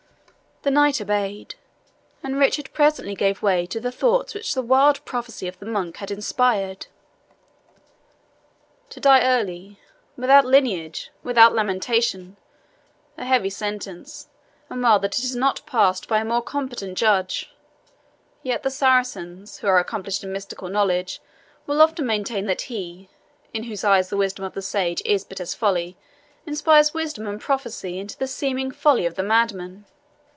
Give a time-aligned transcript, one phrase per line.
[0.63, 1.55] The knight obeyed,
[2.21, 5.97] and Richard presently gave way to the thoughts which the wild prophecy of the monk
[5.97, 6.85] had inspired.
[8.91, 9.79] "To die early
[10.15, 12.37] without lineage without lamentation!
[13.17, 14.27] A heavy sentence,
[14.69, 17.49] and well that it is not passed by a more competent judge.
[18.43, 21.21] Yet the Saracens, who are accomplished in mystical knowledge,
[21.65, 23.09] will often maintain that He,
[23.51, 25.97] in whose eyes the wisdom of the sage is but as folly,
[26.45, 29.85] inspires wisdom and prophecy into the seeming folly of the madman.